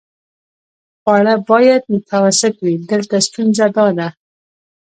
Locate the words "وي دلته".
2.63-3.15